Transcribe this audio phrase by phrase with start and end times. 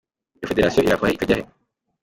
[0.37, 1.43] Iyo federasiyo irava he ikajya he?".